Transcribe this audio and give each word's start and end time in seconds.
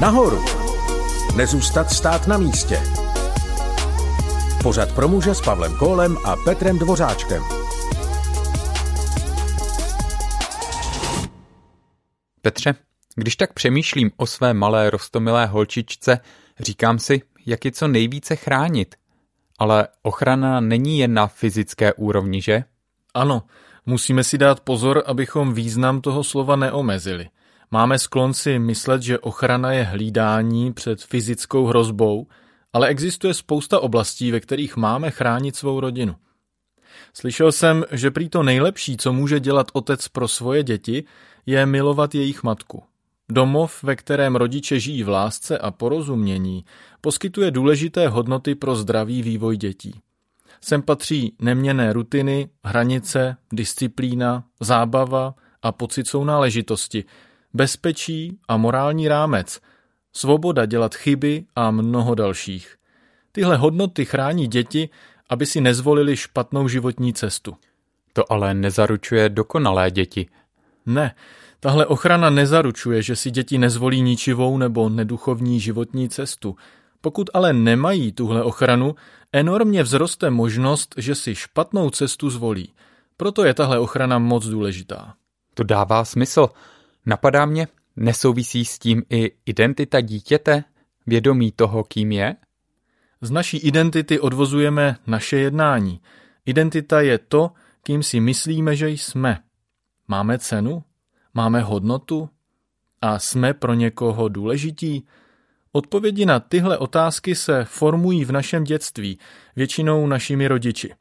Nahoru! 0.00 0.44
Nezůstat 1.36 1.90
stát 1.90 2.26
na 2.26 2.38
místě. 2.38 2.82
Pořad 4.62 4.94
pro 4.94 5.08
muže 5.08 5.34
s 5.34 5.40
Pavlem 5.40 5.76
Kólem 5.78 6.18
a 6.24 6.36
Petrem 6.44 6.78
Dvořáčkem. 6.78 7.42
Petře, 12.42 12.74
když 13.14 13.36
tak 13.36 13.52
přemýšlím 13.52 14.10
o 14.16 14.26
své 14.26 14.54
malé 14.54 14.90
rostomilé 14.90 15.46
holčičce, 15.46 16.18
říkám 16.60 16.98
si, 16.98 17.22
jak 17.46 17.64
je 17.64 17.72
co 17.72 17.88
nejvíce 17.88 18.36
chránit. 18.36 18.94
Ale 19.58 19.88
ochrana 20.02 20.60
není 20.60 20.98
jen 20.98 21.14
na 21.14 21.26
fyzické 21.26 21.92
úrovni, 21.92 22.42
že? 22.42 22.64
Ano, 23.14 23.42
musíme 23.86 24.24
si 24.24 24.38
dát 24.38 24.60
pozor, 24.60 25.02
abychom 25.06 25.54
význam 25.54 26.00
toho 26.00 26.24
slova 26.24 26.56
neomezili. 26.56 27.28
Máme 27.70 27.98
sklon 27.98 28.34
si 28.34 28.58
myslet, 28.58 29.02
že 29.02 29.18
ochrana 29.18 29.72
je 29.72 29.82
hlídání 29.82 30.72
před 30.72 31.02
fyzickou 31.02 31.66
hrozbou, 31.66 32.26
ale 32.72 32.88
existuje 32.88 33.34
spousta 33.34 33.80
oblastí, 33.80 34.32
ve 34.32 34.40
kterých 34.40 34.76
máme 34.76 35.10
chránit 35.10 35.56
svou 35.56 35.80
rodinu. 35.80 36.16
Slyšel 37.14 37.52
jsem, 37.52 37.84
že 37.90 38.10
prý 38.10 38.28
to 38.28 38.42
nejlepší, 38.42 38.96
co 38.96 39.12
může 39.12 39.40
dělat 39.40 39.66
otec 39.72 40.08
pro 40.08 40.28
svoje 40.28 40.62
děti, 40.62 41.04
je 41.46 41.66
milovat 41.66 42.14
jejich 42.14 42.42
matku. 42.42 42.82
Domov, 43.28 43.82
ve 43.82 43.96
kterém 43.96 44.36
rodiče 44.36 44.80
žijí 44.80 45.02
v 45.02 45.08
lásce 45.08 45.58
a 45.58 45.70
porozumění, 45.70 46.64
poskytuje 47.00 47.50
důležité 47.50 48.08
hodnoty 48.08 48.54
pro 48.54 48.76
zdravý 48.76 49.22
vývoj 49.22 49.56
dětí. 49.56 50.00
Sem 50.60 50.82
patří 50.82 51.36
neměné 51.40 51.92
rutiny, 51.92 52.48
hranice, 52.64 53.36
disciplína, 53.52 54.44
zábava 54.60 55.34
a 55.62 55.72
pocit 55.72 56.06
sounáležitosti, 56.06 57.04
bezpečí 57.56 58.38
a 58.48 58.56
morální 58.56 59.08
rámec, 59.08 59.60
svoboda 60.12 60.66
dělat 60.66 60.94
chyby 60.94 61.44
a 61.56 61.70
mnoho 61.70 62.14
dalších. 62.14 62.76
Tyhle 63.32 63.56
hodnoty 63.56 64.04
chrání 64.04 64.46
děti, 64.46 64.88
aby 65.30 65.46
si 65.46 65.60
nezvolili 65.60 66.16
špatnou 66.16 66.68
životní 66.68 67.14
cestu. 67.14 67.56
To 68.12 68.32
ale 68.32 68.54
nezaručuje 68.54 69.28
dokonalé 69.28 69.90
děti. 69.90 70.26
Ne, 70.86 71.14
tahle 71.60 71.86
ochrana 71.86 72.30
nezaručuje, 72.30 73.02
že 73.02 73.16
si 73.16 73.30
děti 73.30 73.58
nezvolí 73.58 74.00
ničivou 74.00 74.58
nebo 74.58 74.88
neduchovní 74.88 75.60
životní 75.60 76.08
cestu. 76.08 76.56
Pokud 77.00 77.30
ale 77.34 77.52
nemají 77.52 78.12
tuhle 78.12 78.42
ochranu, 78.42 78.94
enormně 79.32 79.84
vzroste 79.84 80.30
možnost, 80.30 80.94
že 80.96 81.14
si 81.14 81.34
špatnou 81.34 81.90
cestu 81.90 82.30
zvolí. 82.30 82.72
Proto 83.16 83.44
je 83.44 83.54
tahle 83.54 83.78
ochrana 83.78 84.18
moc 84.18 84.46
důležitá. 84.46 85.14
To 85.54 85.62
dává 85.62 86.04
smysl. 86.04 86.48
Napadá 87.06 87.46
mě, 87.46 87.68
nesouvisí 87.96 88.64
s 88.64 88.78
tím 88.78 89.02
i 89.10 89.32
identita 89.46 90.00
dítěte, 90.00 90.64
vědomí 91.06 91.52
toho, 91.52 91.84
kým 91.84 92.12
je? 92.12 92.36
Z 93.20 93.30
naší 93.30 93.58
identity 93.58 94.20
odvozujeme 94.20 94.96
naše 95.06 95.36
jednání. 95.36 96.00
Identita 96.46 97.00
je 97.00 97.18
to, 97.18 97.50
kým 97.82 98.02
si 98.02 98.20
myslíme, 98.20 98.76
že 98.76 98.88
jsme. 98.88 99.38
Máme 100.08 100.38
cenu? 100.38 100.82
Máme 101.34 101.60
hodnotu? 101.60 102.28
A 103.02 103.18
jsme 103.18 103.54
pro 103.54 103.74
někoho 103.74 104.28
důležití? 104.28 105.06
Odpovědi 105.72 106.26
na 106.26 106.40
tyhle 106.40 106.78
otázky 106.78 107.34
se 107.34 107.64
formují 107.64 108.24
v 108.24 108.32
našem 108.32 108.64
dětství, 108.64 109.18
většinou 109.56 110.06
našimi 110.06 110.48
rodiči. 110.48 110.94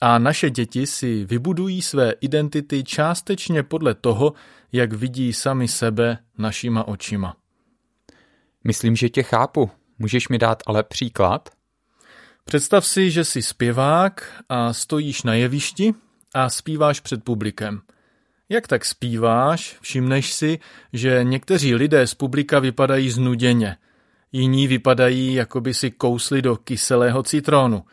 A 0.00 0.18
naše 0.18 0.50
děti 0.50 0.86
si 0.86 1.24
vybudují 1.24 1.82
své 1.82 2.12
identity 2.20 2.84
částečně 2.84 3.62
podle 3.62 3.94
toho, 3.94 4.32
jak 4.72 4.92
vidí 4.92 5.32
sami 5.32 5.68
sebe 5.68 6.18
našima 6.38 6.88
očima. 6.88 7.36
Myslím, 8.64 8.96
že 8.96 9.08
tě 9.08 9.22
chápu. 9.22 9.70
Můžeš 9.98 10.28
mi 10.28 10.38
dát 10.38 10.62
ale 10.66 10.82
příklad? 10.82 11.48
Představ 12.44 12.86
si, 12.86 13.10
že 13.10 13.24
jsi 13.24 13.42
zpěvák 13.42 14.42
a 14.48 14.72
stojíš 14.72 15.22
na 15.22 15.34
jevišti 15.34 15.94
a 16.34 16.50
zpíváš 16.50 17.00
před 17.00 17.24
publikem. 17.24 17.80
Jak 18.48 18.68
tak 18.68 18.84
zpíváš, 18.84 19.76
všimneš 19.80 20.32
si, 20.32 20.58
že 20.92 21.20
někteří 21.24 21.74
lidé 21.74 22.06
z 22.06 22.14
publika 22.14 22.58
vypadají 22.58 23.10
znuděně. 23.10 23.76
Jiní 24.32 24.68
vypadají, 24.68 25.34
jako 25.34 25.60
by 25.60 25.74
si 25.74 25.90
kousli 25.90 26.42
do 26.42 26.56
kyselého 26.56 27.22
citrónu. 27.22 27.84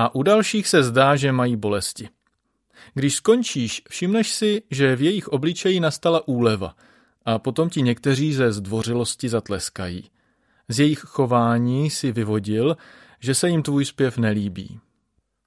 A 0.00 0.14
u 0.14 0.22
dalších 0.22 0.68
se 0.68 0.82
zdá, 0.82 1.16
že 1.16 1.32
mají 1.32 1.56
bolesti. 1.56 2.08
Když 2.94 3.14
skončíš, 3.14 3.82
všimneš 3.88 4.32
si, 4.32 4.62
že 4.70 4.96
v 4.96 5.02
jejich 5.02 5.28
obličeji 5.28 5.80
nastala 5.80 6.28
úleva 6.28 6.74
a 7.24 7.38
potom 7.38 7.70
ti 7.70 7.82
někteří 7.82 8.34
ze 8.34 8.52
zdvořilosti 8.52 9.28
zatleskají. 9.28 10.10
Z 10.68 10.80
jejich 10.80 10.98
chování 10.98 11.90
si 11.90 12.12
vyvodil, 12.12 12.76
že 13.18 13.34
se 13.34 13.48
jim 13.48 13.62
tvůj 13.62 13.84
zpěv 13.84 14.18
nelíbí. 14.18 14.80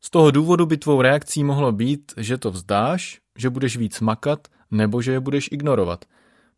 Z 0.02 0.10
toho 0.10 0.32
důvodu 0.32 0.66
by 0.66 0.78
tvou 0.78 1.02
reakcí 1.02 1.44
mohlo 1.44 1.72
být, 1.72 2.14
že 2.18 2.38
to 2.38 2.52
vzdáš, 2.52 3.20
že 3.38 3.50
budeš 3.50 3.78
víc 3.78 4.00
makat 4.00 4.48
nebo 4.72 5.02
že 5.02 5.12
je 5.12 5.20
budeš 5.20 5.50
ignorovat. 5.52 6.06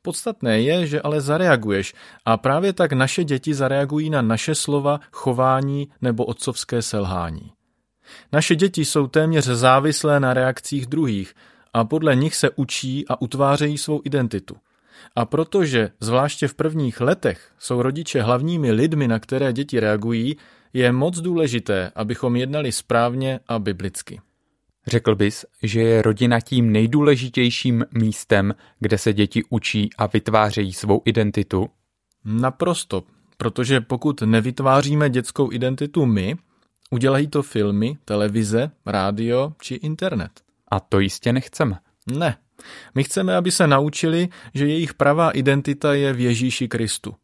Podstatné 0.02 0.62
je, 0.62 0.88
že 0.88 1.02
ale 1.02 1.22
zareaguješ 1.22 1.94
a 2.26 2.38
právě 2.38 2.74
tak 2.74 2.94
naše 2.94 3.24
děti 3.24 3.54
zareagují 3.54 4.10
na 4.10 4.22
naše 4.22 4.56
slova, 4.56 5.00
chování 5.12 5.88
nebo 6.02 6.26
otcovské 6.26 6.82
selhání. 6.82 7.55
Naše 8.32 8.56
děti 8.56 8.86
jsou 8.86 9.08
téměř 9.08 9.46
závislé 9.46 10.20
na 10.20 10.34
reakcích 10.34 10.86
druhých 10.86 11.34
a 11.74 11.84
podle 11.84 12.16
nich 12.16 12.36
se 12.36 12.50
učí 12.50 13.08
a 13.08 13.22
utvářejí 13.22 13.78
svou 13.78 14.02
identitu. 14.04 14.56
A 15.16 15.26
protože, 15.26 15.90
zvláště 16.00 16.48
v 16.48 16.54
prvních 16.54 17.02
letech, 17.02 17.52
jsou 17.60 17.82
rodiče 17.82 18.22
hlavními 18.22 18.72
lidmi, 18.72 19.08
na 19.08 19.20
které 19.20 19.54
děti 19.54 19.80
reagují, 19.80 20.38
je 20.74 20.92
moc 20.92 21.20
důležité, 21.20 21.92
abychom 21.96 22.36
jednali 22.36 22.72
správně 22.72 23.40
a 23.48 23.60
biblicky. 23.60 24.22
Řekl 24.88 25.16
bys, 25.16 25.46
že 25.64 25.82
je 25.82 26.02
rodina 26.02 26.40
tím 26.40 26.72
nejdůležitějším 26.72 27.86
místem, 27.92 28.56
kde 28.80 28.98
se 28.98 29.14
děti 29.14 29.44
učí 29.50 29.90
a 29.98 30.08
vytvářejí 30.08 30.74
svou 30.74 31.02
identitu? 31.06 31.70
Naprosto, 32.26 33.04
protože 33.38 33.82
pokud 33.82 34.22
nevytváříme 34.22 35.10
dětskou 35.10 35.52
identitu 35.52 36.06
my, 36.06 36.36
udělají 36.92 37.28
to 37.28 37.44
filmy, 37.44 37.98
televize, 38.06 38.72
rádio 38.86 39.54
či 39.62 39.76
internet. 39.76 40.32
A 40.68 40.80
to 40.80 41.00
jistě 41.00 41.34
nechceme. 41.34 41.80
Ne. 42.08 42.38
My 42.96 43.04
chceme, 43.04 43.36
aby 43.36 43.52
se 43.52 43.68
naučili, 43.68 44.30
že 44.54 44.68
jejich 44.68 44.94
pravá 44.94 45.32
identita 45.32 45.94
je 45.94 46.14
v 46.14 46.20
Ježíši 46.20 46.68
Kristu. 46.68 47.16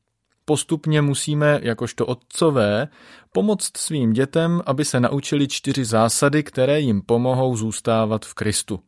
Postupně 0.45 1.01
musíme, 1.01 1.59
jakožto 1.63 2.05
otcové, 2.05 2.87
pomoct 3.31 3.77
svým 3.77 4.13
dětem, 4.13 4.61
aby 4.65 4.85
se 4.85 4.99
naučili 4.99 5.47
čtyři 5.47 5.85
zásady, 5.85 6.43
které 6.43 6.79
jim 6.79 7.01
pomohou 7.01 7.55
zůstávat 7.57 8.25
v 8.25 8.33
Kristu. 8.33 8.79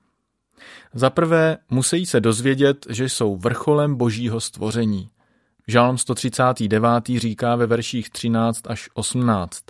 Za 0.94 1.09
prvé 1.09 1.57
musí 1.69 2.06
se 2.06 2.22
dozvědět, 2.22 2.85
že 2.89 3.09
jsou 3.09 3.38
vrcholem 3.38 3.95
božího 3.95 4.41
stvoření. 4.41 5.09
Žálm 5.67 5.97
139. 5.97 7.06
říká 7.17 7.56
ve 7.56 7.67
verších 7.67 8.09
13 8.09 8.62
až 8.67 8.89
18. 8.94 9.63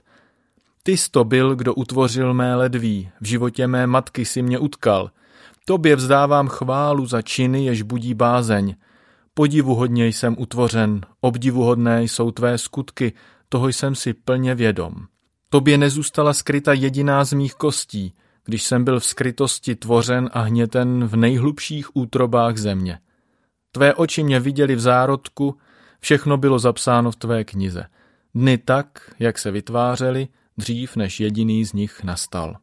Ty 0.83 0.95
to 1.11 1.23
byl, 1.23 1.55
kdo 1.55 1.73
utvořil 1.73 2.33
mé 2.33 2.55
ledví, 2.55 3.09
v 3.21 3.25
životě 3.25 3.67
mé 3.67 3.87
matky 3.87 4.25
si 4.25 4.41
mě 4.41 4.59
utkal. 4.59 5.11
Tobě 5.65 5.95
vzdávám 5.95 6.47
chválu 6.47 7.05
za 7.05 7.21
činy, 7.21 7.65
jež 7.65 7.81
budí 7.81 8.13
bázeň. 8.13 8.75
Podivuhodně 9.33 10.07
jsem 10.07 10.35
utvořen, 10.39 11.01
obdivuhodné 11.21 12.03
jsou 12.03 12.31
tvé 12.31 12.57
skutky, 12.57 13.13
toho 13.49 13.67
jsem 13.67 13.95
si 13.95 14.13
plně 14.13 14.55
vědom. 14.55 14.93
Tobě 15.49 15.77
nezůstala 15.77 16.33
skryta 16.33 16.73
jediná 16.73 17.25
z 17.25 17.33
mých 17.33 17.53
kostí, 17.53 18.13
když 18.45 18.63
jsem 18.63 18.83
byl 18.83 18.99
v 18.99 19.05
skrytosti 19.05 19.75
tvořen 19.75 20.29
a 20.33 20.41
hněten 20.41 21.07
v 21.07 21.15
nejhlubších 21.15 21.95
útrobách 21.95 22.57
země. 22.57 22.99
Tvé 23.71 23.93
oči 23.93 24.23
mě 24.23 24.39
viděli 24.39 24.75
v 24.75 24.79
zárodku, 24.79 25.57
všechno 25.99 26.37
bylo 26.37 26.59
zapsáno 26.59 27.11
v 27.11 27.15
tvé 27.15 27.43
knize. 27.43 27.85
Dny 28.35 28.57
tak, 28.57 29.13
jak 29.19 29.39
se 29.39 29.51
vytvářely, 29.51 30.27
dřív 30.57 30.95
než 30.95 31.19
jediný 31.19 31.65
z 31.65 31.73
nich 31.73 32.03
nastal. 32.03 32.57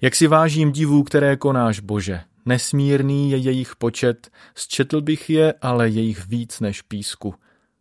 Jak 0.00 0.14
si 0.14 0.26
vážím 0.26 0.72
divů, 0.72 1.02
které 1.02 1.36
konáš, 1.36 1.80
Bože, 1.80 2.20
Nesmírný 2.48 3.30
je 3.30 3.36
jejich 3.36 3.76
počet, 3.76 4.30
zčetl 4.54 5.00
bych 5.00 5.30
je, 5.30 5.54
ale 5.62 5.88
jejich 5.88 6.26
víc 6.26 6.60
než 6.60 6.82
písku. 6.82 7.34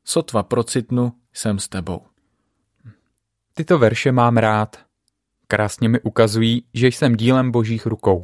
Sotva 0.04 0.44
procitnu, 0.44 1.14
jsem 1.34 1.60
s 1.60 1.68
tebou. 1.68 2.02
Tyto 3.54 3.80
verše 3.80 4.12
mám 4.12 4.38
rád. 4.38 4.78
Krásně 5.48 5.90
mi 5.90 6.02
ukazují, 6.02 6.64
že 6.74 6.88
jsem 6.88 7.16
dílem 7.16 7.52
božích 7.52 7.86
rukou. 7.86 8.24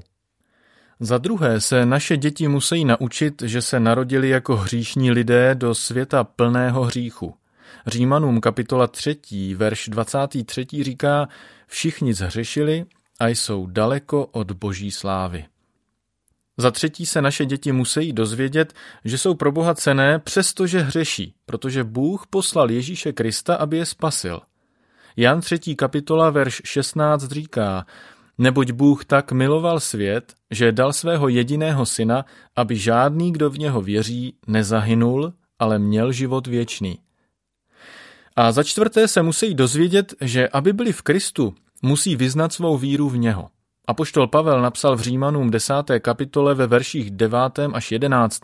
Za 1.00 1.18
druhé 1.18 1.62
se 1.62 1.86
naše 1.86 2.18
děti 2.18 2.48
musí 2.48 2.86
naučit, 2.86 3.42
že 3.42 3.62
se 3.62 3.80
narodili 3.80 4.30
jako 4.30 4.56
hříšní 4.56 5.12
lidé 5.12 5.56
do 5.56 5.76
světa 5.76 6.24
plného 6.24 6.84
hříchu. 6.84 7.36
Římanům 7.88 8.42
kapitola 8.42 8.88
3, 8.88 9.18
verš 9.56 9.90
23 9.90 10.84
říká, 10.84 11.28
všichni 11.68 12.14
zhřešili 12.14 12.86
a 13.20 13.28
jsou 13.28 13.68
daleko 13.68 14.26
od 14.26 14.52
boží 14.52 14.92
slávy. 14.92 15.46
Za 16.58 16.72
třetí 16.72 17.06
se 17.06 17.22
naše 17.22 17.46
děti 17.46 17.72
musí 17.72 18.14
dozvědět, 18.14 18.74
že 19.06 19.18
jsou 19.18 19.34
pro 19.36 19.52
Boha 19.52 19.76
cené, 19.76 20.20
přestože 20.20 20.80
hřeší, 20.80 21.34
protože 21.46 21.84
Bůh 21.84 22.28
poslal 22.30 22.72
Ježíše 22.72 23.14
Krista, 23.14 23.56
aby 23.56 23.78
je 23.78 23.86
spasil. 23.86 24.42
Jan 25.18 25.42
3. 25.42 25.76
kapitola, 25.76 26.30
verš 26.30 26.62
16 26.66 27.28
říká, 27.28 27.86
neboť 28.38 28.72
Bůh 28.72 29.06
tak 29.06 29.32
miloval 29.32 29.80
svět, 29.80 30.34
že 30.52 30.72
dal 30.72 30.94
svého 30.94 31.28
jediného 31.28 31.86
syna, 31.86 32.26
aby 32.56 32.76
žádný, 32.76 33.32
kdo 33.32 33.50
v 33.50 33.60
něho 33.60 33.82
věří, 33.82 34.36
nezahynul, 34.48 35.34
ale 35.60 35.80
měl 35.80 36.12
život 36.12 36.48
věčný. 36.48 37.00
A 38.36 38.52
za 38.52 38.64
čtvrté 38.64 39.08
se 39.08 39.22
musí 39.22 39.54
dozvědět, 39.54 40.14
že 40.22 40.50
aby 40.50 40.74
byli 40.74 40.94
v 40.94 41.02
Kristu, 41.02 41.56
musí 41.82 42.16
vyznat 42.16 42.54
svou 42.54 42.78
víru 42.78 43.10
v 43.10 43.18
něho. 43.18 43.50
Apoštol 43.88 44.28
Pavel 44.28 44.62
napsal 44.62 44.96
v 44.96 45.02
Římanům 45.02 45.52
10. 45.52 45.74
kapitole 46.00 46.56
ve 46.56 46.68
verších 46.68 47.12
9. 47.12 47.38
až 47.74 47.92
11. 47.92 48.42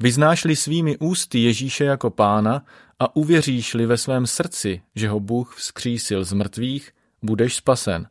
Vyznáš-li 0.00 0.56
svými 0.56 0.98
ústy 0.98 1.38
Ježíše 1.38 1.84
jako 1.84 2.10
pána 2.10 2.64
a 2.98 3.16
uvěříš-li 3.16 3.86
ve 3.86 3.96
svém 3.96 4.26
srdci, 4.26 4.82
že 4.94 5.08
ho 5.08 5.20
Bůh 5.20 5.54
vzkřísil 5.56 6.24
z 6.24 6.32
mrtvých, 6.32 6.92
budeš 7.22 7.56
spasen. 7.56 8.08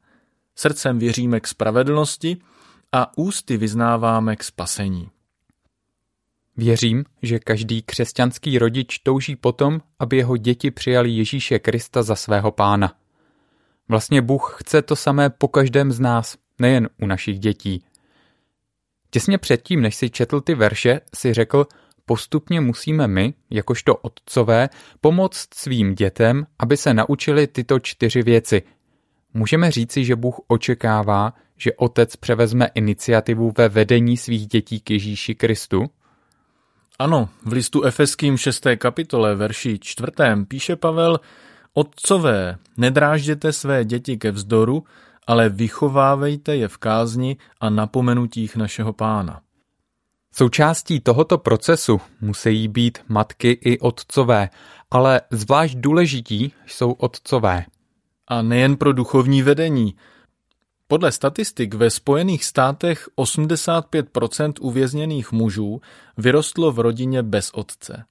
Srdcem 0.55 0.99
věříme 0.99 1.39
k 1.39 1.47
spravedlnosti 1.47 2.37
a 2.91 3.17
ústy 3.17 3.57
vyznáváme 3.57 4.35
k 4.35 4.43
spasení. 4.43 5.09
Věřím, 6.57 7.03
že 7.21 7.39
každý 7.39 7.81
křesťanský 7.81 8.59
rodič 8.59 8.99
touží 8.99 9.35
potom, 9.35 9.81
aby 9.99 10.17
jeho 10.17 10.37
děti 10.37 10.71
přijali 10.71 11.09
Ježíše 11.09 11.59
Krista 11.59 12.03
za 12.03 12.15
svého 12.15 12.51
pána. 12.51 12.93
Vlastně 13.87 14.21
Bůh 14.21 14.55
chce 14.59 14.81
to 14.81 14.95
samé 14.95 15.29
po 15.29 15.47
každém 15.47 15.91
z 15.91 15.99
nás, 15.99 16.37
nejen 16.59 16.89
u 17.01 17.05
našich 17.05 17.39
dětí. 17.39 17.83
Těsně 19.09 19.37
předtím, 19.37 19.81
než 19.81 19.95
si 19.95 20.09
četl 20.09 20.41
ty 20.41 20.55
verše, 20.55 21.01
si 21.15 21.33
řekl, 21.33 21.67
postupně 22.05 22.61
musíme 22.61 23.07
my, 23.07 23.33
jakožto 23.49 23.95
otcové, 23.95 24.69
pomoct 25.01 25.53
svým 25.53 25.95
dětem, 25.95 26.47
aby 26.59 26.77
se 26.77 26.93
naučili 26.93 27.47
tyto 27.47 27.79
čtyři 27.79 28.23
věci. 28.23 28.61
Můžeme 29.33 29.71
říci, 29.71 30.05
že 30.05 30.15
Bůh 30.15 30.39
očekává, 30.47 31.33
že 31.57 31.73
otec 31.73 32.15
převezme 32.15 32.69
iniciativu 32.75 33.53
ve 33.57 33.69
vedení 33.69 34.17
svých 34.17 34.47
dětí 34.47 34.79
k 34.79 34.91
Ježíši 34.91 35.35
Kristu? 35.35 35.89
Ano, 36.99 37.29
v 37.45 37.51
listu 37.51 37.83
Efeským 37.83 38.37
6. 38.37 38.67
kapitole 38.77 39.35
verši 39.35 39.79
4. 39.79 40.11
píše 40.47 40.75
Pavel, 40.75 41.19
Otcové, 41.73 42.57
nedrážděte 42.77 43.53
své 43.53 43.85
děti 43.85 44.17
ke 44.17 44.31
vzdoru, 44.31 44.83
ale 45.27 45.49
vychovávejte 45.49 46.55
je 46.55 46.67
v 46.67 46.77
kázni 46.77 47.37
a 47.61 47.69
napomenutích 47.69 48.55
našeho 48.55 48.93
pána. 48.93 49.41
Součástí 50.33 50.99
tohoto 50.99 51.37
procesu 51.37 52.01
musí 52.21 52.67
být 52.67 52.99
matky 53.07 53.51
i 53.51 53.79
otcové, 53.79 54.49
ale 54.91 55.21
zvlášť 55.31 55.77
důležití 55.77 56.53
jsou 56.67 56.91
otcové. 56.91 57.65
A 58.27 58.41
nejen 58.41 58.75
pro 58.75 58.93
duchovní 58.93 59.41
vedení. 59.41 59.95
Podle 60.91 61.11
statistik 61.11 61.73
ve 61.73 61.89
Spojených 61.89 62.45
státech 62.45 63.09
85% 63.17 64.53
uvězněných 64.61 65.31
mužů 65.31 65.81
vyrostlo 66.17 66.71
v 66.71 66.79
rodině 66.79 67.23
bez 67.23 67.51
otce. 67.53 68.03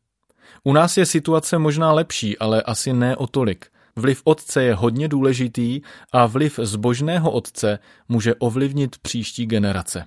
U 0.64 0.72
nás 0.72 0.96
je 0.96 1.06
situace 1.06 1.58
možná 1.58 1.92
lepší, 1.92 2.38
ale 2.38 2.62
asi 2.62 2.92
ne 2.92 3.16
o 3.16 3.26
tolik. 3.26 3.66
Vliv 3.96 4.20
otce 4.24 4.62
je 4.62 4.74
hodně 4.74 5.08
důležitý 5.08 5.80
a 6.12 6.26
vliv 6.26 6.58
zbožného 6.62 7.30
otce 7.30 7.78
může 8.08 8.34
ovlivnit 8.34 8.98
příští 8.98 9.46
generace. 9.46 10.04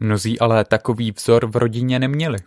Mnozí 0.00 0.38
ale 0.38 0.64
takový 0.64 1.12
vzor 1.12 1.46
v 1.46 1.56
rodině 1.56 1.98
neměli. 1.98 2.38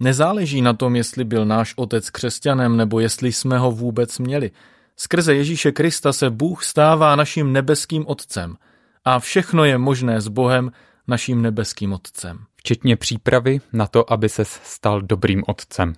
Nezáleží 0.00 0.62
na 0.62 0.72
tom, 0.72 0.96
jestli 0.96 1.24
byl 1.24 1.46
náš 1.46 1.74
otec 1.76 2.10
křesťanem 2.10 2.76
nebo 2.76 3.00
jestli 3.00 3.32
jsme 3.32 3.58
ho 3.58 3.70
vůbec 3.70 4.18
měli. 4.18 4.50
Skrze 4.96 5.34
Ježíše 5.34 5.72
Krista 5.72 6.12
se 6.12 6.30
Bůh 6.30 6.64
stává 6.64 7.16
naším 7.16 7.52
nebeským 7.52 8.04
otcem 8.06 8.56
a 9.04 9.18
všechno 9.18 9.64
je 9.64 9.78
možné 9.78 10.20
s 10.20 10.28
Bohem, 10.28 10.72
naším 11.08 11.42
nebeským 11.42 11.92
otcem. 11.92 12.38
Včetně 12.56 12.96
přípravy 12.96 13.60
na 13.72 13.86
to, 13.86 14.12
aby 14.12 14.28
se 14.28 14.44
stal 14.44 15.02
dobrým 15.02 15.42
otcem. 15.46 15.92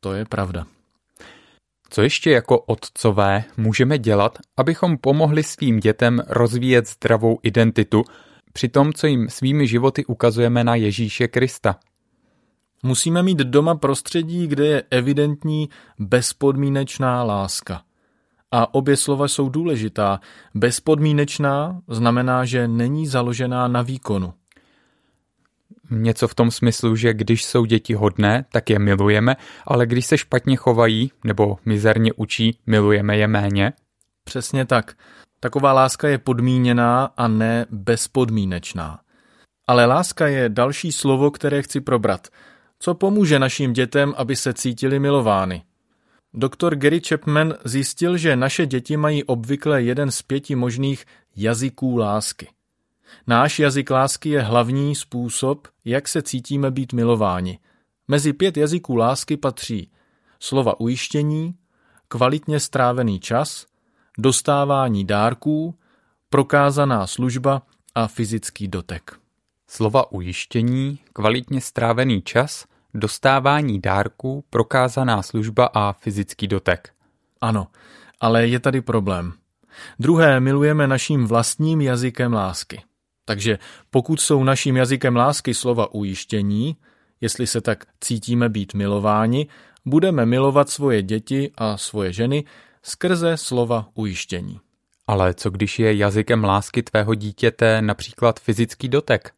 To 0.00 0.12
je 0.12 0.24
pravda. 0.24 0.66
Co 1.90 2.02
ještě 2.02 2.30
jako 2.30 2.58
otcové 2.58 3.44
můžeme 3.56 3.98
dělat, 3.98 4.38
abychom 4.56 4.98
pomohli 4.98 5.42
svým 5.42 5.80
dětem 5.80 6.22
rozvíjet 6.28 6.88
zdravou 6.88 7.38
identitu 7.42 8.04
při 8.52 8.68
tom, 8.68 8.92
co 8.92 9.06
jim 9.06 9.28
svými 9.28 9.66
životy 9.66 10.04
ukazujeme 10.04 10.64
na 10.64 10.74
Ježíše 10.74 11.28
Krista? 11.28 11.76
Musíme 12.82 13.22
mít 13.22 13.38
doma 13.38 13.74
prostředí, 13.74 14.46
kde 14.46 14.66
je 14.66 14.82
evidentní 14.90 15.68
bezpodmínečná 15.98 17.24
láska. 17.24 17.82
A 18.52 18.74
obě 18.74 18.96
slova 18.96 19.28
jsou 19.28 19.48
důležitá. 19.48 20.20
Bezpodmínečná 20.54 21.80
znamená, 21.88 22.44
že 22.44 22.68
není 22.68 23.06
založená 23.06 23.68
na 23.68 23.82
výkonu. 23.82 24.34
Něco 25.90 26.28
v 26.28 26.34
tom 26.34 26.50
smyslu, 26.50 26.96
že 26.96 27.14
když 27.14 27.44
jsou 27.44 27.64
děti 27.64 27.94
hodné, 27.94 28.44
tak 28.52 28.70
je 28.70 28.78
milujeme, 28.78 29.36
ale 29.66 29.86
když 29.86 30.06
se 30.06 30.18
špatně 30.18 30.56
chovají 30.56 31.12
nebo 31.24 31.58
mizerně 31.64 32.12
učí, 32.12 32.58
milujeme 32.66 33.16
je 33.16 33.28
méně? 33.28 33.72
Přesně 34.24 34.66
tak. 34.66 34.96
Taková 35.40 35.72
láska 35.72 36.08
je 36.08 36.18
podmíněná 36.18 37.04
a 37.16 37.28
ne 37.28 37.66
bezpodmínečná. 37.70 39.00
Ale 39.66 39.86
láska 39.86 40.26
je 40.26 40.48
další 40.48 40.92
slovo, 40.92 41.30
které 41.30 41.62
chci 41.62 41.80
probrat. 41.80 42.28
Co 42.78 42.94
pomůže 42.94 43.38
našim 43.38 43.72
dětem, 43.72 44.14
aby 44.16 44.36
se 44.36 44.54
cítili 44.54 44.98
milovány? 44.98 45.62
Doktor 46.34 46.76
Gary 46.76 47.00
Chapman 47.00 47.54
zjistil, 47.64 48.16
že 48.16 48.36
naše 48.36 48.66
děti 48.66 48.96
mají 48.96 49.24
obvykle 49.24 49.82
jeden 49.82 50.10
z 50.10 50.22
pěti 50.22 50.54
možných 50.54 51.04
jazyků 51.36 51.96
lásky. 51.96 52.48
Náš 53.26 53.58
jazyk 53.58 53.90
lásky 53.90 54.28
je 54.28 54.40
hlavní 54.42 54.94
způsob, 54.94 55.68
jak 55.84 56.08
se 56.08 56.22
cítíme 56.22 56.70
být 56.70 56.92
milováni. 56.92 57.58
Mezi 58.08 58.32
pět 58.32 58.56
jazyků 58.56 58.96
lásky 58.96 59.36
patří 59.36 59.90
slova 60.40 60.80
ujištění, 60.80 61.54
kvalitně 62.08 62.60
strávený 62.60 63.20
čas, 63.20 63.66
dostávání 64.18 65.04
dárků, 65.04 65.78
prokázaná 66.30 67.06
služba 67.06 67.62
a 67.94 68.06
fyzický 68.06 68.68
dotek. 68.68 69.18
Slova 69.66 70.12
ujištění, 70.12 70.98
kvalitně 71.12 71.60
strávený 71.60 72.22
čas, 72.22 72.64
dostávání 72.94 73.80
dárků, 73.80 74.44
prokázaná 74.50 75.22
služba 75.22 75.70
a 75.74 75.92
fyzický 75.92 76.46
dotek. 76.46 76.92
Ano, 77.40 77.66
ale 78.20 78.46
je 78.46 78.60
tady 78.60 78.80
problém. 78.80 79.32
Druhé 79.98 80.40
milujeme 80.40 80.86
naším 80.86 81.26
vlastním 81.26 81.80
jazykem 81.80 82.32
lásky. 82.32 82.82
Takže 83.24 83.58
pokud 83.90 84.20
jsou 84.20 84.44
naším 84.44 84.76
jazykem 84.76 85.16
lásky 85.16 85.54
slova 85.54 85.94
ujištění, 85.94 86.76
jestli 87.20 87.46
se 87.46 87.60
tak 87.60 87.84
cítíme 88.00 88.48
být 88.48 88.74
milováni, 88.74 89.46
budeme 89.84 90.26
milovat 90.26 90.70
svoje 90.70 91.02
děti 91.02 91.50
a 91.56 91.76
svoje 91.76 92.12
ženy 92.12 92.44
skrze 92.82 93.36
slova 93.36 93.88
ujištění. 93.94 94.60
Ale 95.06 95.34
co 95.34 95.50
když 95.50 95.78
je 95.78 95.94
jazykem 95.94 96.44
lásky 96.44 96.82
tvého 96.82 97.14
dítěte 97.14 97.82
například 97.82 98.40
fyzický 98.40 98.88
dotek? 98.88 99.32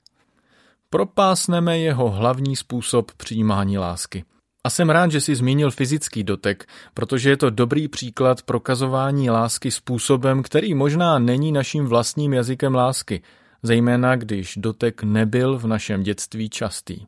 Propásneme 0.92 1.78
jeho 1.78 2.10
hlavní 2.10 2.56
způsob 2.56 3.12
přijímání 3.12 3.78
lásky. 3.78 4.24
A 4.64 4.70
jsem 4.70 4.90
rád, 4.90 5.10
že 5.10 5.20
jsi 5.20 5.34
zmínil 5.34 5.70
fyzický 5.70 6.24
dotek, 6.24 6.68
protože 6.94 7.30
je 7.30 7.36
to 7.36 7.50
dobrý 7.50 7.88
příklad 7.88 8.42
prokazování 8.42 9.30
lásky 9.30 9.70
způsobem, 9.70 10.42
který 10.42 10.74
možná 10.74 11.18
není 11.18 11.52
naším 11.52 11.86
vlastním 11.86 12.32
jazykem 12.32 12.74
lásky– 12.74 13.22
zejména 13.62 14.16
když 14.16 14.56
dotek 14.56 15.02
nebyl 15.02 15.58
v 15.58 15.66
našem 15.66 16.02
dětství 16.02 16.50
častý. 16.50 17.06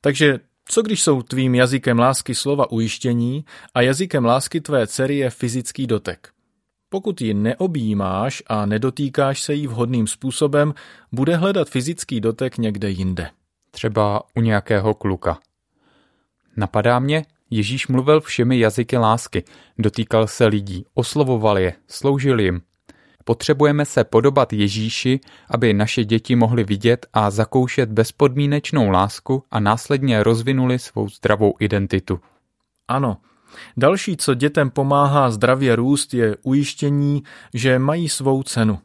Takže 0.00 0.40
co 0.64 0.82
když 0.82 1.02
jsou 1.02 1.22
tvým 1.22 1.54
jazykem 1.54 1.98
lásky 1.98 2.34
slova 2.34 2.70
ujištění 2.70 3.44
a 3.74 3.80
jazykem 3.80 4.24
lásky 4.24 4.60
tvé 4.60 4.86
dcery 4.86 5.16
je 5.16 5.30
fyzický 5.30 5.86
dotek? 5.86 6.33
Pokud 6.94 7.20
ji 7.20 7.34
neobjímáš 7.34 8.42
a 8.46 8.66
nedotýkáš 8.66 9.42
se 9.42 9.54
jí 9.54 9.66
vhodným 9.66 10.06
způsobem, 10.06 10.74
bude 11.12 11.36
hledat 11.36 11.68
fyzický 11.68 12.20
dotek 12.20 12.58
někde 12.58 12.90
jinde. 12.90 13.30
Třeba 13.70 14.22
u 14.36 14.40
nějakého 14.40 14.94
kluka. 14.94 15.38
Napadá 16.56 16.98
mě, 16.98 17.24
Ježíš 17.50 17.88
mluvil 17.88 18.20
všemi 18.20 18.58
jazyky 18.58 18.96
lásky, 18.96 19.44
dotýkal 19.78 20.26
se 20.26 20.46
lidí, 20.46 20.86
oslovoval 20.94 21.58
je, 21.58 21.74
sloužil 21.88 22.40
jim, 22.40 22.60
Potřebujeme 23.24 23.84
se 23.84 24.04
podobat 24.04 24.52
Ježíši, 24.52 25.20
aby 25.50 25.72
naše 25.72 26.04
děti 26.04 26.36
mohly 26.36 26.64
vidět 26.64 27.06
a 27.12 27.30
zakoušet 27.30 27.92
bezpodmínečnou 27.92 28.90
lásku 28.90 29.44
a 29.50 29.60
následně 29.60 30.22
rozvinuli 30.22 30.78
svou 30.78 31.08
zdravou 31.08 31.54
identitu. 31.58 32.20
Ano. 32.88 33.16
Další, 33.76 34.16
co 34.16 34.34
dětem 34.34 34.70
pomáhá 34.70 35.30
zdravě 35.30 35.76
růst, 35.76 36.14
je 36.14 36.36
ujištění, 36.42 37.22
že 37.54 37.78
mají 37.78 38.08
svou 38.08 38.42
cenu. 38.42 38.78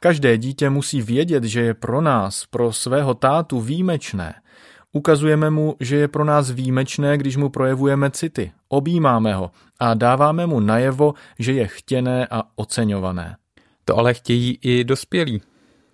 Každé 0.00 0.38
dítě 0.38 0.70
musí 0.70 1.02
vědět, 1.02 1.44
že 1.44 1.60
je 1.60 1.74
pro 1.74 2.00
nás, 2.00 2.46
pro 2.46 2.72
svého 2.72 3.14
tátu 3.14 3.60
výjimečné. 3.60 4.34
Ukazujeme 4.92 5.50
mu, 5.50 5.76
že 5.80 5.96
je 5.96 6.08
pro 6.08 6.24
nás 6.24 6.50
výjimečné, 6.50 7.18
když 7.18 7.36
mu 7.36 7.48
projevujeme 7.48 8.10
city, 8.10 8.52
objímáme 8.68 9.34
ho 9.34 9.50
a 9.80 9.94
dáváme 9.94 10.46
mu 10.46 10.60
najevo, 10.60 11.14
že 11.38 11.52
je 11.52 11.66
chtěné 11.66 12.26
a 12.30 12.42
oceňované. 12.54 13.36
To 13.84 13.96
ale 13.96 14.14
chtějí 14.14 14.58
i 14.62 14.84
dospělí. 14.84 15.42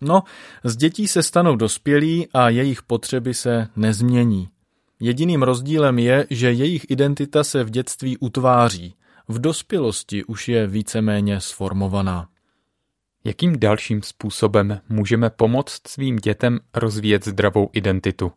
No, 0.01 0.23
z 0.65 0.77
dětí 0.77 1.09
se 1.09 1.23
stanou 1.23 1.57
dospělí 1.57 2.29
a 2.35 2.49
jejich 2.49 2.83
potřeby 2.83 3.35
se 3.35 3.69
nezmění. 3.77 4.49
Jediným 5.01 5.43
rozdílem 5.43 5.99
je, 5.99 6.27
že 6.31 6.53
jejich 6.53 6.91
identita 6.91 7.45
se 7.45 7.65
v 7.65 7.71
dětství 7.71 8.19
utváří. 8.19 8.95
V 9.29 9.39
dospělosti 9.39 10.25
už 10.25 10.49
je 10.49 10.67
víceméně 10.67 11.41
sformovaná. 11.41 12.29
Jakým 13.25 13.59
dalším 13.59 14.03
způsobem 14.03 14.81
můžeme 14.89 15.31
pomoct 15.31 15.89
svým 15.89 16.17
dětem 16.17 16.61
rozvíjet 16.75 17.25
zdravou 17.25 17.71
identitu? 17.73 18.33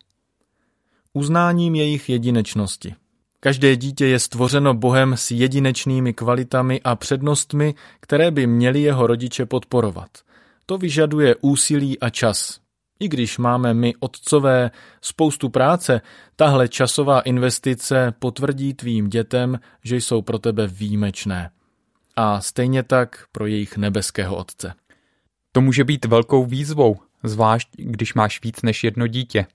Uznáním 1.13 1.75
jejich 1.75 2.09
jedinečnosti. 2.09 2.95
Každé 3.39 3.75
dítě 3.75 4.05
je 4.05 4.19
stvořeno 4.19 4.73
Bohem 4.73 5.17
s 5.17 5.31
jedinečnými 5.31 6.13
kvalitami 6.13 6.81
a 6.83 6.95
přednostmi, 6.95 7.75
které 7.99 8.31
by 8.31 8.47
měli 8.47 8.81
jeho 8.81 9.07
rodiče 9.07 9.45
podporovat. 9.45 10.09
To 10.65 10.77
vyžaduje 10.77 11.35
úsilí 11.41 11.99
a 11.99 12.09
čas. 12.09 12.62
I 12.99 13.07
když 13.07 13.37
máme 13.37 13.73
my 13.73 13.93
otcové 13.99 14.71
spoustu 15.01 15.49
práce, 15.49 16.01
tahle 16.35 16.67
časová 16.67 17.21
investice 17.21 18.13
potvrdí 18.19 18.73
tvým 18.73 19.09
dětem, 19.09 19.59
že 19.83 19.95
jsou 19.95 20.21
pro 20.21 20.39
tebe 20.39 20.67
výjimečné. 20.67 21.51
A 22.15 22.41
stejně 22.41 22.83
tak 22.83 23.25
pro 23.31 23.47
jejich 23.47 23.77
nebeského 23.77 24.35
otce. 24.35 24.73
To 25.51 25.61
může 25.61 25.83
být 25.83 26.05
velkou 26.05 26.45
výzvou, 26.45 26.97
zvlášť 27.23 27.69
když 27.75 28.13
máš 28.13 28.41
víc 28.43 28.61
než 28.61 28.83
jedno 28.83 29.07
dítě. 29.07 29.45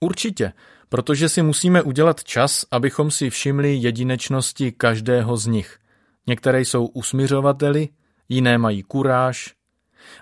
Určitě, 0.00 0.52
protože 0.88 1.28
si 1.28 1.42
musíme 1.42 1.82
udělat 1.82 2.24
čas, 2.24 2.66
abychom 2.70 3.10
si 3.10 3.30
všimli 3.30 3.74
jedinečnosti 3.74 4.72
každého 4.72 5.36
z 5.36 5.46
nich. 5.46 5.78
Některé 6.26 6.60
jsou 6.60 6.86
usmiřovateli, 6.86 7.88
jiné 8.28 8.58
mají 8.58 8.82
kuráž. 8.82 9.54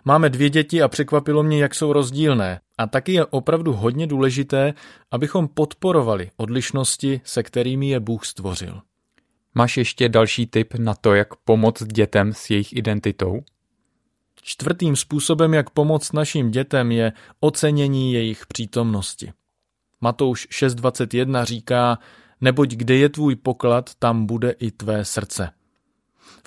Máme 0.05 0.31
dvě 0.31 0.51
děti 0.51 0.83
a 0.83 0.89
překvapilo 0.89 1.43
mě, 1.43 1.63
jak 1.63 1.75
jsou 1.75 1.93
rozdílné. 1.93 2.61
A 2.79 2.87
taky 2.87 3.13
je 3.13 3.27
opravdu 3.27 3.73
hodně 3.73 4.07
důležité, 4.07 4.75
abychom 5.11 5.49
podporovali 5.49 6.31
odlišnosti, 6.37 7.21
se 7.25 7.43
kterými 7.43 7.89
je 7.89 8.01
Bůh 8.01 8.27
stvořil. 8.27 8.81
Máš 9.55 9.77
ještě 9.77 10.09
další 10.09 10.47
tip 10.47 10.75
na 10.75 10.95
to, 10.95 11.15
jak 11.15 11.37
pomoct 11.37 11.83
dětem 11.85 12.33
s 12.33 12.51
jejich 12.51 12.73
identitou? 12.73 13.43
Čtvrtým 14.43 14.97
způsobem, 14.97 15.55
jak 15.55 15.71
pomoct 15.71 16.13
našim 16.13 16.51
dětem, 16.51 16.93
je 16.93 17.13
ocenění 17.41 18.13
jejich 18.13 18.47
přítomnosti. 18.47 19.33
Matouš 20.01 20.49
6.21 20.49 21.45
říká, 21.45 21.99
neboť 22.41 22.71
kde 22.71 22.97
je 22.97 23.09
tvůj 23.09 23.37
poklad, 23.37 23.91
tam 23.99 24.27
bude 24.27 24.51
i 24.51 24.71
tvé 24.71 25.05
srdce. 25.05 25.51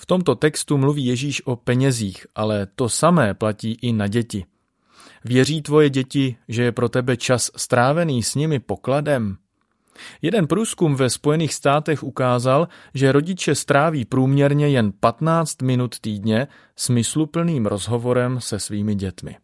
V 0.00 0.06
tomto 0.06 0.34
textu 0.34 0.78
mluví 0.78 1.06
Ježíš 1.06 1.46
o 1.46 1.56
penězích, 1.56 2.26
ale 2.34 2.66
to 2.74 2.88
samé 2.88 3.34
platí 3.34 3.78
i 3.82 3.92
na 3.92 4.06
děti. 4.06 4.44
Věří 5.24 5.62
tvoje 5.62 5.90
děti, 5.90 6.36
že 6.48 6.62
je 6.62 6.72
pro 6.72 6.88
tebe 6.88 7.16
čas 7.16 7.50
strávený 7.56 8.22
s 8.22 8.34
nimi 8.34 8.58
pokladem? 8.58 9.36
Jeden 10.22 10.46
průzkum 10.46 10.94
ve 10.94 11.10
Spojených 11.10 11.54
státech 11.54 12.02
ukázal, 12.02 12.68
že 12.94 13.12
rodiče 13.12 13.54
stráví 13.54 14.04
průměrně 14.04 14.68
jen 14.68 14.92
15 15.00 15.62
minut 15.62 16.00
týdně 16.00 16.48
smysluplným 16.76 17.66
rozhovorem 17.66 18.40
se 18.40 18.58
svými 18.58 18.94
dětmi. 18.94 19.36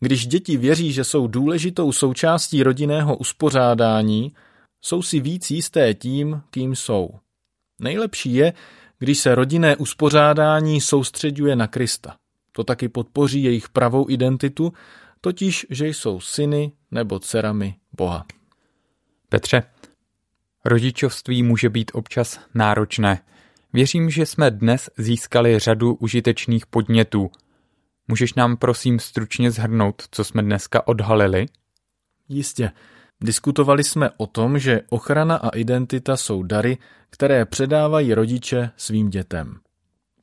Když 0.00 0.26
děti 0.26 0.56
věří, 0.56 0.92
že 0.92 1.04
jsou 1.04 1.26
důležitou 1.26 1.92
součástí 1.92 2.62
rodinného 2.62 3.16
uspořádání, 3.16 4.32
jsou 4.80 5.02
si 5.02 5.20
víc 5.20 5.50
jisté 5.50 5.94
tím, 5.94 6.42
kým 6.50 6.76
jsou. 6.76 7.10
Nejlepší 7.80 8.34
je, 8.34 8.52
když 9.04 9.18
se 9.18 9.34
rodinné 9.34 9.76
uspořádání 9.76 10.80
soustředuje 10.80 11.56
na 11.56 11.66
Krista. 11.66 12.16
To 12.52 12.64
taky 12.64 12.88
podpoří 12.88 13.42
jejich 13.42 13.68
pravou 13.68 14.10
identitu, 14.10 14.72
totiž, 15.20 15.66
že 15.70 15.88
jsou 15.88 16.20
syny 16.20 16.72
nebo 16.90 17.18
dcerami 17.18 17.74
Boha. 17.92 18.24
Petře, 19.28 19.62
rodičovství 20.64 21.42
může 21.42 21.70
být 21.70 21.90
občas 21.94 22.40
náročné. 22.54 23.20
Věřím, 23.72 24.10
že 24.10 24.26
jsme 24.26 24.50
dnes 24.50 24.90
získali 24.98 25.58
řadu 25.58 25.94
užitečných 25.94 26.66
podnětů. 26.66 27.30
Můžeš 28.08 28.34
nám 28.34 28.56
prosím 28.56 28.98
stručně 28.98 29.50
zhrnout, 29.50 30.02
co 30.10 30.24
jsme 30.24 30.42
dneska 30.42 30.86
odhalili? 30.86 31.46
Jistě. 32.28 32.70
Diskutovali 33.24 33.84
jsme 33.84 34.10
o 34.16 34.26
tom, 34.26 34.58
že 34.58 34.80
ochrana 34.90 35.36
a 35.36 35.48
identita 35.48 36.16
jsou 36.16 36.42
dary, 36.42 36.78
které 37.10 37.44
předávají 37.44 38.14
rodiče 38.14 38.70
svým 38.76 39.10
dětem. 39.10 39.56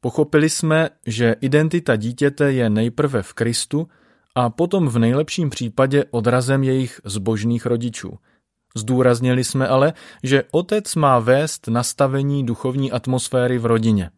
Pochopili 0.01 0.49
jsme, 0.49 0.89
že 1.05 1.35
identita 1.41 1.95
dítěte 1.95 2.53
je 2.53 2.69
nejprve 2.69 3.21
v 3.21 3.33
Kristu 3.33 3.87
a 4.35 4.49
potom 4.49 4.87
v 4.87 4.99
nejlepším 4.99 5.49
případě 5.49 6.05
odrazem 6.11 6.63
jejich 6.63 7.01
zbožných 7.05 7.65
rodičů– 7.65 8.17
Zdůraznili 8.75 9.43
jsme 9.43 9.67
ale, 9.67 9.93
že 10.23 10.43
otec 10.51 10.95
má 10.95 11.19
vést 11.19 11.67
nastavení 11.67 12.45
duchovní 12.45 12.91
atmosféry 12.91 13.57
v 13.57 13.65
rodině. 13.65 14.09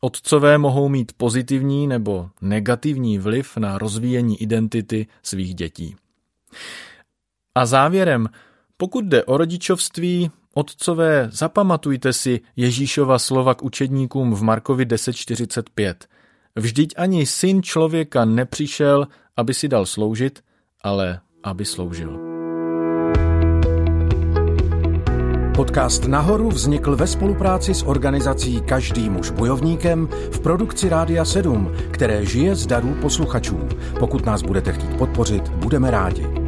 Otcové 0.00 0.58
mohou 0.58 0.88
mít 0.88 1.12
pozitivní 1.16 1.86
nebo 1.86 2.28
negativní 2.40 3.18
vliv 3.18 3.56
na 3.56 3.78
rozvíjení 3.78 4.42
identity 4.42 5.06
svých 5.22 5.54
dětí. 5.54 5.96
A 7.56 7.66
závěrem, 7.66 8.28
pokud 8.76 9.04
jde 9.04 9.24
o 9.24 9.36
rodičovství, 9.36 10.30
otcové, 10.54 11.28
zapamatujte 11.32 12.12
si 12.12 12.40
Ježíšova 12.56 13.18
slova 13.18 13.54
k 13.54 13.62
učedníkům 13.62 14.34
v 14.34 14.42
Markovi 14.42 14.86
10.45. 14.86 15.94
Vždyť 16.56 16.94
ani 16.96 17.26
syn 17.26 17.62
člověka 17.62 18.24
nepřišel, 18.24 19.06
aby 19.36 19.54
si 19.54 19.68
dal 19.68 19.86
sloužit, 19.86 20.40
ale 20.82 21.20
aby 21.42 21.64
sloužil. 21.64 22.18
Podcast 25.56 26.04
Nahoru 26.04 26.48
vznikl 26.48 26.96
ve 26.96 27.06
spolupráci 27.06 27.74
s 27.74 27.82
organizací 27.82 28.60
Každý 28.60 29.10
muž 29.10 29.30
bojovníkem 29.30 30.08
v 30.32 30.40
produkci 30.40 30.88
Rádia 30.88 31.24
7, 31.24 31.72
které 31.90 32.26
žije 32.26 32.54
z 32.54 32.66
darů 32.66 32.96
posluchačů. 33.00 33.68
Pokud 33.98 34.26
nás 34.26 34.42
budete 34.42 34.72
chtít 34.72 34.96
podpořit, 34.98 35.48
budeme 35.48 35.90
rádi. 35.90 36.45